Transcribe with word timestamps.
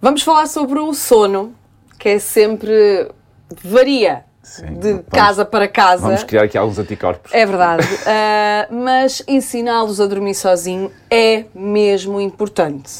Vamos 0.00 0.22
falar 0.22 0.46
sobre 0.46 0.78
o 0.78 0.92
sono, 0.94 1.52
que 1.98 2.08
é 2.10 2.18
sempre. 2.18 3.10
varia 3.62 4.24
Sim, 4.42 4.74
de 4.78 4.90
vamos- 4.92 5.04
casa 5.10 5.44
para 5.44 5.68
casa. 5.68 6.02
Vamos 6.02 6.22
criar 6.24 6.44
aqui 6.44 6.56
alguns 6.56 6.78
anticorpos. 6.78 7.32
É 7.34 7.44
verdade. 7.44 7.86
Ah, 8.06 8.66
mas 8.70 9.22
ensiná-los 9.26 10.00
a 10.00 10.06
dormir 10.06 10.34
sozinho 10.34 10.90
é 11.10 11.44
mesmo 11.54 12.20
importante. 12.20 12.90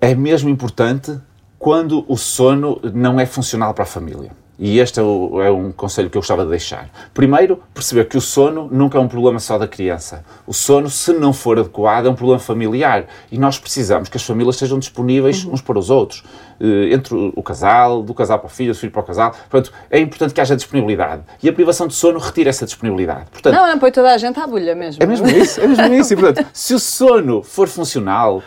É 0.00 0.14
mesmo 0.14 0.48
importante 0.50 1.18
quando 1.58 2.04
o 2.08 2.16
sono 2.16 2.78
não 2.94 3.18
é 3.18 3.24
funcional 3.26 3.72
para 3.74 3.84
a 3.84 3.86
família. 3.86 4.30
E 4.58 4.78
este 4.78 4.98
é, 5.00 5.02
o- 5.02 5.42
é 5.42 5.50
um 5.50 5.70
conselho 5.70 6.08
que 6.08 6.16
eu 6.16 6.20
gostava 6.22 6.42
de 6.42 6.48
deixar. 6.50 6.88
Primeiro, 7.12 7.62
perceber 7.74 8.06
que 8.06 8.16
o 8.16 8.20
sono 8.22 8.68
nunca 8.72 8.96
é 8.96 9.00
um 9.00 9.06
problema 9.08 9.38
só 9.38 9.58
da 9.58 9.68
criança. 9.68 10.24
O 10.46 10.54
sono, 10.54 10.88
se 10.88 11.12
não 11.12 11.32
for 11.34 11.58
adequado, 11.58 12.06
é 12.06 12.08
um 12.08 12.14
problema 12.14 12.38
familiar. 12.40 13.04
E 13.30 13.36
nós 13.38 13.58
precisamos 13.58 14.08
que 14.08 14.16
as 14.16 14.22
famílias 14.22 14.54
estejam 14.54 14.78
disponíveis 14.78 15.44
uns 15.44 15.60
para 15.60 15.78
os 15.78 15.90
outros. 15.90 16.24
Eh, 16.58 16.94
Entre 16.94 17.14
o 17.14 17.32
o 17.36 17.42
casal, 17.42 18.02
do 18.02 18.14
casal 18.14 18.38
para 18.38 18.46
o 18.46 18.48
filho, 18.50 18.72
do 18.72 18.78
filho 18.78 18.90
para 18.92 19.02
o 19.02 19.04
casal. 19.04 19.34
Portanto, 19.50 19.74
é 19.90 20.00
importante 20.00 20.32
que 20.32 20.40
haja 20.40 20.56
disponibilidade. 20.56 21.22
E 21.42 21.48
a 21.50 21.52
privação 21.52 21.86
de 21.86 21.92
sono 21.92 22.18
retira 22.18 22.48
essa 22.48 22.64
disponibilidade. 22.64 23.26
Portanto, 23.30 23.54
Não, 23.54 23.66
não 23.66 23.78
põe 23.78 23.90
toda 23.92 24.10
a 24.10 24.16
gente 24.16 24.40
à 24.40 24.46
bolha 24.46 24.74
mesmo. 24.74 25.02
é 25.02 25.06
mesmo 25.06 25.28
isso, 25.28 25.60
é 25.60 25.66
mesmo 25.66 25.92
isso. 25.94 26.14
E, 26.14 26.16
portanto, 26.16 26.46
se 26.54 26.72
o 26.72 26.78
sono 26.78 27.42
for 27.42 27.68
funcional, 27.68 28.42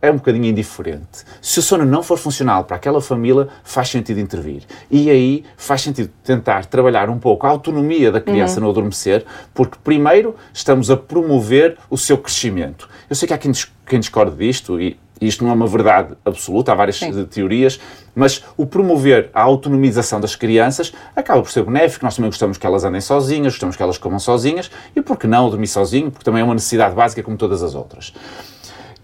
é 0.00 0.10
um 0.10 0.16
bocadinho 0.16 0.46
indiferente. 0.46 1.24
Se 1.42 1.58
o 1.58 1.62
sono 1.62 1.84
não 1.84 2.02
for 2.02 2.18
funcional 2.18 2.64
para 2.64 2.76
aquela 2.76 3.00
família, 3.00 3.48
faz 3.64 3.88
sentido 3.88 4.20
intervir. 4.20 4.62
E 4.90 5.10
aí 5.10 5.44
faz 5.56 5.82
sentido 5.82 6.10
tentar 6.22 6.66
trabalhar 6.66 7.10
um 7.10 7.18
pouco 7.18 7.46
a 7.46 7.50
autonomia 7.50 8.12
da 8.12 8.20
criança 8.20 8.60
no 8.60 8.70
adormecer, 8.70 9.24
porque 9.52 9.76
primeiro 9.82 10.36
estamos 10.52 10.90
a 10.90 10.96
promover 10.96 11.76
o 11.90 11.98
seu 11.98 12.16
crescimento. 12.18 12.88
Eu 13.10 13.16
sei 13.16 13.26
que 13.26 13.34
há 13.34 13.38
quem, 13.38 13.52
quem 13.86 13.98
discorde 13.98 14.36
disto 14.36 14.80
e 14.80 14.98
isto 15.20 15.42
não 15.42 15.50
é 15.50 15.54
uma 15.54 15.66
verdade 15.66 16.14
absoluta, 16.24 16.70
há 16.70 16.74
várias 16.74 16.96
Sim. 16.96 17.24
teorias, 17.24 17.80
mas 18.14 18.44
o 18.56 18.64
promover 18.64 19.30
a 19.34 19.42
autonomização 19.42 20.20
das 20.20 20.36
crianças 20.36 20.92
acaba 21.16 21.42
por 21.42 21.50
ser 21.50 21.64
benéfico. 21.64 22.04
Nós 22.04 22.14
também 22.14 22.30
gostamos 22.30 22.56
que 22.56 22.64
elas 22.64 22.84
andem 22.84 23.00
sozinhas, 23.00 23.54
gostamos 23.54 23.74
que 23.74 23.82
elas 23.82 23.98
comam 23.98 24.20
sozinhas 24.20 24.70
e 24.94 25.02
por 25.02 25.16
que 25.16 25.26
não 25.26 25.50
dormir 25.50 25.66
sozinho? 25.66 26.10
Porque 26.10 26.24
também 26.24 26.42
é 26.42 26.44
uma 26.44 26.54
necessidade 26.54 26.94
básica 26.94 27.22
como 27.22 27.36
todas 27.36 27.62
as 27.62 27.74
outras. 27.74 28.12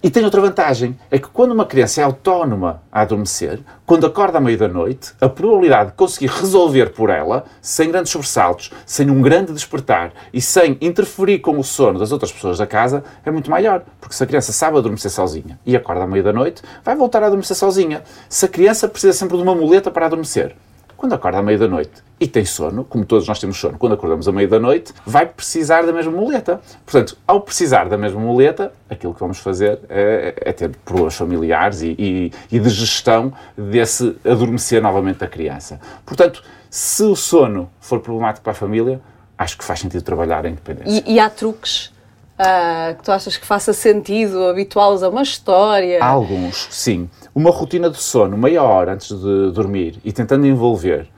E 0.05 0.11
tem 0.11 0.23
outra 0.23 0.39
vantagem, 0.39 0.99
é 1.11 1.19
que 1.19 1.29
quando 1.29 1.53
uma 1.53 1.65
criança 1.65 2.03
é 2.03 2.05
autónoma 2.05 2.83
a 2.93 3.01
adormecer, 3.01 3.61
quando 3.87 4.05
acorda 4.05 4.37
à 4.37 4.41
meia 4.41 4.59
da 4.59 4.69
noite, 4.69 5.15
a 5.19 5.31
probabilidade 5.31 5.93
de 5.93 5.97
conseguir 5.97 6.27
resolver 6.27 6.91
por 6.91 7.09
ela, 7.09 7.47
sem 7.63 7.91
grandes 7.91 8.13
sobressaltos, 8.13 8.71
sem 8.85 9.09
um 9.09 9.23
grande 9.23 9.55
despertar 9.55 10.13
e 10.31 10.43
sem 10.43 10.77
interferir 10.83 11.39
com 11.39 11.59
o 11.59 11.65
sono 11.65 11.99
das 11.99 12.13
outras 12.13 12.31
pessoas 12.31 12.59
da 12.59 12.67
casa, 12.67 13.03
é 13.25 13.31
muito 13.31 13.51
maior. 13.51 13.83
Porque 13.99 14.15
se 14.15 14.23
a 14.23 14.27
criança 14.27 14.53
sabe 14.53 14.77
adormecer 14.77 15.11
sozinha 15.11 15.59
e 15.65 15.75
acorda 15.75 16.05
à 16.05 16.07
meia 16.07 16.23
da 16.23 16.35
noite, 16.35 16.61
vai 16.85 16.95
voltar 16.95 17.23
a 17.23 17.27
adormecer 17.29 17.57
sozinha. 17.57 18.03
Se 18.29 18.45
a 18.45 18.49
criança 18.49 18.87
precisa 18.87 19.15
sempre 19.15 19.39
de 19.39 19.43
uma 19.43 19.55
muleta 19.55 19.91
para 19.91 20.05
adormecer, 20.05 20.55
quando 20.97 21.13
acorda 21.13 21.39
à 21.39 21.43
meia 21.43 21.59
da 21.59 21.69
noite 21.69 21.91
e 22.21 22.27
tem 22.27 22.45
sono, 22.45 22.85
como 22.85 23.05
todos 23.05 23.27
nós 23.29 23.39
temos 23.39 23.57
sono, 23.59 23.77
quando 23.79 23.93
acordamos 23.95 24.27
à 24.29 24.33
meia 24.33 24.49
da 24.49 24.59
noite, 24.59 24.93
vai 25.05 25.27
precisar 25.27 25.83
da 25.85 25.93
mesma 25.93 26.13
muleta. 26.13 26.61
Portanto, 26.85 27.17
ao 27.27 27.41
precisar 27.41 27.89
da 27.89 27.99
mesma 27.99 28.21
muleta, 28.21 28.73
aquilo 28.89 29.13
que 29.15 29.21
vamos 29.21 29.39
fazer 29.39 29.81
é, 29.89 30.35
é 30.41 30.53
ter 30.53 30.71
problemas 30.85 31.15
familiares 31.15 31.83
e, 31.83 31.95
e- 31.99 32.33
e 32.51 32.59
de 32.61 32.69
gestão 32.71 33.33
desse 33.57 34.17
adormecer 34.25 34.81
novamente 34.83 35.19
da 35.19 35.27
criança. 35.27 35.81
Portanto, 36.07 36.43
se 36.71 37.03
o 37.05 37.15
sono 37.15 37.71
for 37.81 38.01
problemático 38.01 38.43
para 38.45 38.53
a 38.53 38.57
família, 38.57 39.01
acho 39.37 39.59
que 39.59 39.65
faz 39.65 39.81
sentido 39.81 40.03
trabalhar 40.03 40.45
a 40.47 40.49
independência. 40.49 41.03
E, 41.07 41.15
e 41.15 41.21
há 41.21 41.29
truques 41.31 41.93
ah, 42.39 42.95
que 42.97 43.05
tu 43.05 43.13
achas 43.13 43.37
que 43.37 43.47
faça 43.47 43.73
sentido 43.73 44.45
habituá-los 44.47 45.03
a 45.03 45.09
uma 45.09 45.23
história? 45.23 46.03
Há 46.03 46.07
alguns, 46.07 46.69
sim. 46.71 47.09
Uma 47.35 47.51
rotina 47.51 47.89
de 47.91 48.01
sono, 48.01 48.37
meia 48.37 48.63
hora 48.63 48.95
antes 48.95 49.09
de 49.09 49.53
dormir 49.53 49.99
e 50.05 50.13
tentando 50.13 50.47
envolver 50.47 51.09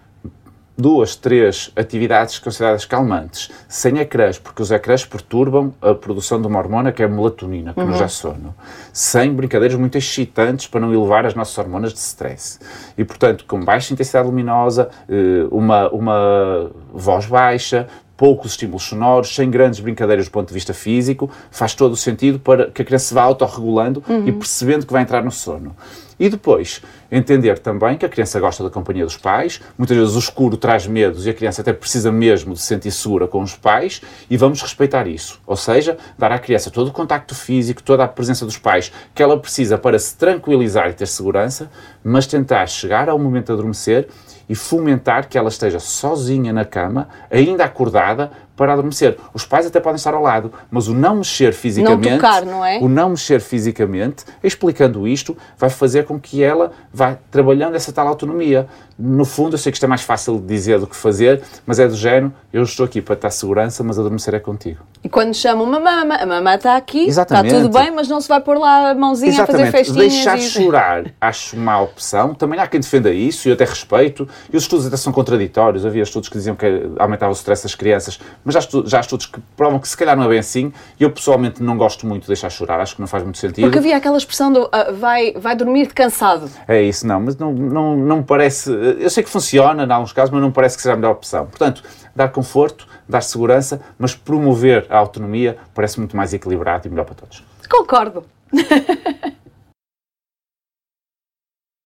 duas, 0.77 1.17
três 1.17 1.73
atividades 1.75 2.39
consideradas 2.39 2.85
calmantes, 2.85 3.51
sem 3.67 3.99
ecrãs, 3.99 4.39
porque 4.39 4.61
os 4.61 4.71
ecrãs 4.71 5.07
perturbam 5.07 5.73
a 5.81 5.95
produção 5.95 6.41
de 6.41 6.47
uma 6.47 6.59
hormona 6.59 6.93
que 6.93 7.03
é 7.03 7.07
a 7.07 7.09
melatonina, 7.09 7.73
que 7.73 7.83
nos 7.83 7.99
dá 7.99 8.09
sono. 8.09 8.55
Sem 8.93 9.33
brincadeiras 9.33 9.79
muito 9.79 9.97
excitantes 9.97 10.67
para 10.67 10.81
não 10.81 10.93
elevar 10.93 11.25
as 11.25 11.35
nossas 11.35 11.57
hormonas 11.57 11.93
de 11.95 11.99
stress. 12.01 12.59
E, 12.97 13.05
portanto, 13.05 13.47
com 13.47 13.65
baixa 13.65 13.95
intensidade 13.95 14.29
luminosa, 14.29 14.91
eh, 15.09 15.47
uma, 15.51 15.89
uma 15.89 16.71
voz 16.93 17.25
baixa, 17.25 17.87
poucos 18.17 18.53
estímulos 18.53 18.85
sonoros, 18.85 19.35
sem 19.35 19.51
grandes 19.51 19.81
brincadeiras 19.81 20.27
do 20.27 20.31
ponto 20.31 20.49
de 20.49 20.55
vista 20.55 20.73
físico, 20.73 21.31
faz 21.51 21.75
todo 21.75 21.93
o 21.93 21.97
sentido 21.97 22.39
para 22.39 22.71
que 22.71 22.83
a 22.83 22.85
criança 22.85 23.07
se 23.07 23.15
vá 23.15 23.23
autorregulando 23.23 24.03
e 24.25 24.33
percebendo 24.33 24.87
que 24.87 24.93
vai 24.93 25.03
entrar 25.03 25.23
no 25.23 25.31
sono. 25.31 25.75
E 26.19 26.31
depois, 26.31 26.81
entender 27.13 27.59
também 27.59 27.99
que 27.99 28.07
a 28.07 28.09
criança 28.09 28.41
gosta 28.41 28.65
da 28.65 28.71
companhia 28.71 29.05
dos 29.05 29.19
pais, 29.19 29.61
muitas 29.77 29.95
vezes 29.95 30.17
o 30.17 30.19
escuro 30.19 30.57
traz 30.57 30.87
medos 30.87 31.27
e 31.27 31.31
a 31.31 31.35
criança 31.35 31.61
até 31.61 31.75
precisa 31.75 32.11
mesmo 32.11 32.55
de 32.55 32.61
se 32.61 32.67
sentir 32.67 32.91
segura 32.91 33.29
com 33.29 33.43
os 33.43 33.55
pais 33.55 34.01
e 34.31 34.37
vamos 34.37 34.63
respeitar 34.63 35.07
isso. 35.07 35.39
Ou 35.47 35.57
seja, 35.57 35.99
dar 36.19 36.33
à 36.33 36.39
criança 36.39 36.71
todo 36.71 36.89
o 36.89 36.93
contacto 36.93 37.35
físico, 37.35 37.83
toda 37.83 38.05
a 38.05 38.09
presença 38.09 38.47
dos 38.47 38.57
pais 38.57 38.91
que 39.15 39.23
ela 39.23 39.39
precisa 39.39 39.77
para 39.77 39.99
se 39.99 40.17
tranquilizar 40.17 40.89
e 40.89 40.95
ter 40.95 41.07
segurança, 41.07 41.71
mas 42.03 42.27
tentar 42.27 42.67
chegar 42.67 43.11
ao 43.11 43.19
momento 43.19 43.47
de 43.47 43.53
adormecer 43.53 44.09
e 44.49 44.55
fomentar 44.55 45.29
que 45.29 45.37
ela 45.37 45.49
esteja 45.49 45.81
sozinha 45.81 46.53
na 46.53 46.65
cama, 46.65 47.09
ainda 47.31 47.65
acordada, 47.65 48.31
para 48.57 48.73
adormecer. 48.73 49.17
Os 49.35 49.45
pais 49.45 49.67
até 49.67 49.79
podem 49.79 49.97
estar 49.97 50.15
ao 50.15 50.23
lado, 50.23 50.53
mas 50.71 50.89
o 50.89 50.95
não 50.95 51.17
mexer 51.17 51.53
fisicamente, 51.53 52.17
tocar, 52.17 52.45
não 52.45 52.65
é? 52.65 52.79
o 52.79 52.89
não 52.89 53.11
mexer 53.11 53.41
fisicamente, 53.41 54.25
explicando 54.43 55.07
isto, 55.07 55.37
vai 55.59 55.71
fazer 55.71 56.05
com 56.05 56.19
que 56.19 56.43
ela 56.43 56.73
vá 56.93 57.17
trabalhando 57.31 57.75
essa 57.75 57.93
tal 57.93 58.09
autonomia. 58.09 58.67
No 58.99 59.27
fundo, 59.27 59.55
eu 59.55 59.59
sei 59.59 59.71
que 59.71 59.77
isto 59.77 59.85
é 59.85 59.89
mais 59.89 60.03
fácil 60.03 60.41
de 60.41 60.47
dizer 60.47 60.79
do 60.79 60.87
que 60.87 60.97
fazer, 60.97 61.43
mas 61.67 61.79
é 61.79 61.87
do 61.87 61.95
género, 61.95 62.33
eu 62.51 62.63
estou 62.63 62.87
aqui 62.87 63.03
para 63.03 63.15
dar 63.15 63.31
segurança, 63.31 63.85
mas 63.85 63.99
adormecer 63.99 64.35
é 64.35 64.41
contigo. 64.41 64.81
E 65.05 65.09
quando 65.09 65.35
chamam 65.35 65.67
mamã, 65.67 66.15
a 66.19 66.27
mamã 66.27 66.55
está 66.55 66.77
aqui, 66.77 67.07
está 67.07 67.23
Exatamente. 67.23 67.55
tudo 67.55 67.69
bem, 67.69 67.91
mas 67.91 68.09
não 68.09 68.21
se 68.21 68.29
vai 68.29 68.41
pôr 68.41 68.59
lá 68.59 68.91
a 68.91 68.95
mãozinha 68.95 69.43
a 69.43 69.47
fazer 69.47 69.71
festinhas. 69.71 70.13
Deixar 70.13 70.39
e... 70.39 70.43
chorar 70.43 71.05
acho 71.21 71.57
má 71.57 71.81
opção. 71.81 72.35
Também 72.35 72.59
há 72.59 72.67
quem 72.67 72.81
defenda 72.81 73.11
isso 73.11 73.47
e 73.47 73.51
eu 73.51 73.55
até 73.55 73.65
respeito. 73.65 74.29
E 74.53 74.57
os 74.57 74.63
estudos 74.63 74.87
até 74.87 74.97
são 74.97 75.13
contraditórios. 75.13 75.85
Havia 75.85 76.03
estudos 76.03 76.29
que 76.29 76.37
diziam 76.37 76.57
que 76.57 76.67
aumentava 76.99 77.31
o 77.31 77.35
stress 77.37 77.63
das 77.63 77.75
crianças, 77.75 78.19
mas 78.47 78.55
já, 78.55 78.61
estu- 78.61 78.85
já 78.87 78.99
há 78.99 79.01
estudos 79.01 79.27
que 79.27 79.41
provam 79.57 79.81
que 79.81 79.89
se 79.89 79.97
calhar 79.97 80.17
não 80.17 80.23
é 80.25 80.29
bem 80.29 80.39
assim. 80.39 80.73
E 81.01 81.03
eu 81.03 81.11
pessoalmente 81.11 81.61
não 81.61 81.77
gosto 81.77 82.07
muito 82.07 82.23
de 82.23 82.29
deixar 82.29 82.49
chorar. 82.49 82.79
Acho 82.81 82.95
que 82.95 83.01
não 83.01 83.09
faz 83.09 83.25
muito 83.25 83.39
sentido. 83.39 83.65
Porque 83.65 83.79
havia 83.79 83.97
aquela 83.97 84.17
expressão 84.17 84.53
do 84.53 84.69
ah, 84.71 84.93
vai, 84.93 85.33
vai 85.33 85.57
dormir 85.57 85.89
cansado. 85.93 86.49
É 86.69 86.81
isso, 86.81 87.05
não, 87.05 87.21
mas 87.21 87.37
não, 87.37 87.53
não, 87.53 87.97
não 87.97 88.23
parece. 88.23 88.71
Eu 88.71 89.11
sei 89.11 89.25
que 89.25 89.29
funciona 89.29 89.83
em 89.83 89.91
alguns 89.93 90.13
casos, 90.13 90.31
mas 90.31 90.41
não 90.41 90.53
parece 90.53 90.77
que 90.77 90.83
seja 90.83 90.93
a 90.93 90.97
melhor 90.97 91.11
opção. 91.13 91.47
Portanto, 91.47 91.83
dar 92.15 92.29
conforto, 92.29 92.87
dar 93.09 93.21
segurança, 93.21 93.81
mas 93.99 94.15
promover 94.15 94.87
a 94.89 94.97
autonomia 94.97 95.59
parece 95.75 95.99
muito 95.99 96.17
mais 96.17 96.33
equilibrado 96.33 96.87
e 96.87 96.91
melhor 96.91 97.05
para 97.05 97.17
todos. 97.17 97.43
Concordo. 97.69 98.25